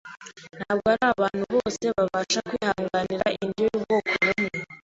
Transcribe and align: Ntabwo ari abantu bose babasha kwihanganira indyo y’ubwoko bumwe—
Ntabwo 0.57 0.85
ari 0.93 1.03
abantu 1.13 1.43
bose 1.55 1.83
babasha 1.95 2.39
kwihanganira 2.47 3.25
indyo 3.43 3.63
y’ubwoko 3.69 4.09
bumwe— 4.25 4.49